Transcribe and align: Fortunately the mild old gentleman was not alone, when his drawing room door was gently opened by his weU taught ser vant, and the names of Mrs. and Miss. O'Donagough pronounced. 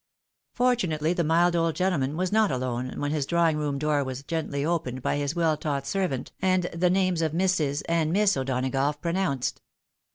Fortunately 0.55 1.13
the 1.13 1.23
mild 1.23 1.55
old 1.55 1.75
gentleman 1.75 2.17
was 2.17 2.31
not 2.31 2.49
alone, 2.49 2.99
when 2.99 3.11
his 3.11 3.27
drawing 3.27 3.57
room 3.57 3.77
door 3.77 4.03
was 4.03 4.23
gently 4.23 4.65
opened 4.65 5.03
by 5.03 5.17
his 5.17 5.35
weU 5.35 5.59
taught 5.59 5.85
ser 5.85 6.07
vant, 6.07 6.31
and 6.41 6.63
the 6.73 6.89
names 6.89 7.21
of 7.21 7.33
Mrs. 7.33 7.83
and 7.87 8.11
Miss. 8.11 8.35
O'Donagough 8.35 8.99
pronounced. 8.99 9.61